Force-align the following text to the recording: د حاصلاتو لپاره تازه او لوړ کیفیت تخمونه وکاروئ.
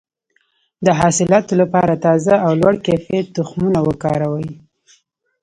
د 0.85 0.87
حاصلاتو 0.99 1.53
لپاره 1.61 2.01
تازه 2.05 2.33
او 2.45 2.51
لوړ 2.61 2.75
کیفیت 2.87 3.25
تخمونه 3.37 3.79
وکاروئ. 3.87 4.49